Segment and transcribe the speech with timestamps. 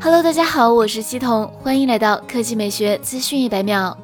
[0.00, 3.98] Hello，大家好，我是西彤，欢迎来到科技美学资讯一百秒。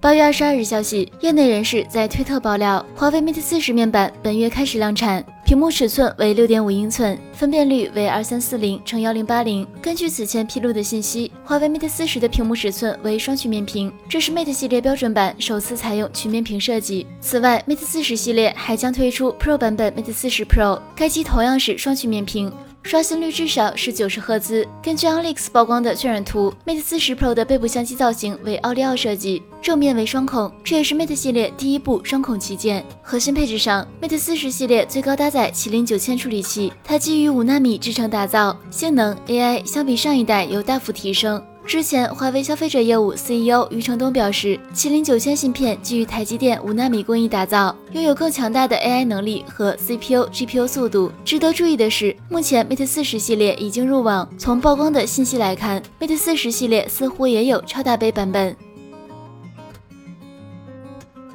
[0.00, 9.66] 八月二十二日消息，业内人士在推特爆料，华为 Mate 四十面板本月开始量产，屏幕尺寸为六点五英寸，分辨率为二三四零乘幺零八零。
[9.82, 17.06] 根据此前披露的信息，华为 Mate 四十的屏幕尺寸为双曲面屏，这是 Mate 系列标准版首次采用曲面屏设计。
[17.20, 22.50] 此外，Mate 四十系列还将推出 Pro 版本 Mate 四十 Pro，该机同样是双曲面屏。
[22.86, 24.64] 刷新率至少是九十赫兹。
[24.80, 32.86] 根据 Onlix 曝光的渲染图，Mate 四十 Pro 的背部相机造型为奥利奥设计，正面为双孔，这也是 Mate 系列第一部双孔旗舰。
[33.02, 41.42] 核心配置上，Mate 四十系列最高搭载麒麟九千处理器，它基于五纳米制程打造，性能 AI 相比上一代有大幅提升。
[41.66, 51.10] 之前，华为消费者业务 CEO 余承东表示，麒麟九千芯片基于台积电五纳米工艺打造，拥有更强大的 AI 能力和 CPU、GPU 速度。
[51.24, 54.28] 值得注意的是，目前 Mate 四十系列已经入网。
[54.38, 58.56] 从曝光的信息来看，Mate 四十系列似乎也有超大杯版本。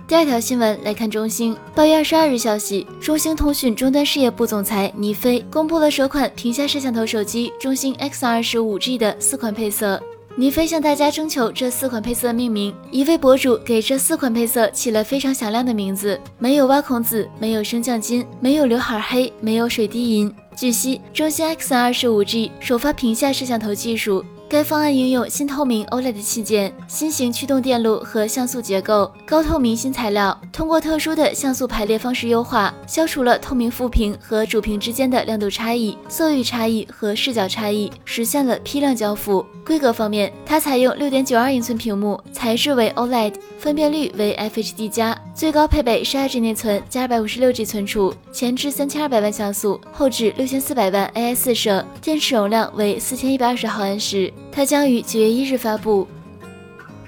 [0.07, 10.01] 第二条新闻来看，中兴八月二十二日消息，中兴通讯终端事业部总裁倪飞公布了首款屏下摄像头手机中兴 X25 5G 的四款配色。
[10.37, 20.33] 倪飞向大家征求这四款配色命名，一位博主给这四款配色起了非常响亮的名字：没有挖孔紫，没有升降金，没有刘海黑，没有水滴银。
[20.55, 24.23] 据悉，中兴 X25G 首发屏下摄像头技术。
[24.51, 39.45] 该方案应用新透明 OLED 器件、新型驱动电路和像素结构、高透明新材料，通过特殊的像素排列方式优化，消除了透明副屏和主屏之间的亮度差异、色域差异和视角差异，实现了批量交付。
[39.65, 54.33] 规格方面，它采用六点九二英寸屏幕，材质为 OLED，分辨率为 FHD 加，最高配备十二 G 内存加二百五十六 G 存储，前置三千二百万像素，后置六千四百万 AI 四摄，电池容量为四千一百二十毫安时。
[54.51, 56.07] 它将于九月一日发布。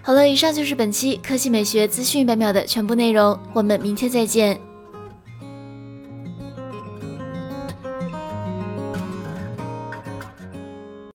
[0.02, 4.60] 好了，以上就是本期科技美学资讯一百秒的全部内容，我们明天再见。